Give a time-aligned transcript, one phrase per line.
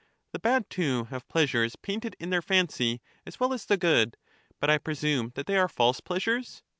[0.33, 3.77] The bad, too, have pleasures painted in their fancy the gods, as well as the
[3.77, 4.17] good;
[4.59, 6.63] but I presume that they are false {^^^'^^ pleasures.